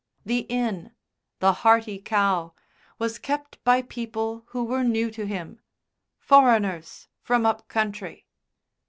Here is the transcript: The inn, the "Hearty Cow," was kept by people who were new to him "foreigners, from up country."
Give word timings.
The 0.25 0.47
inn, 0.49 0.93
the 1.41 1.53
"Hearty 1.53 1.99
Cow," 1.99 2.55
was 2.97 3.19
kept 3.19 3.63
by 3.63 3.83
people 3.83 4.45
who 4.47 4.63
were 4.63 4.83
new 4.83 5.11
to 5.11 5.27
him 5.27 5.59
"foreigners, 6.17 7.07
from 7.21 7.45
up 7.45 7.67
country." 7.67 8.25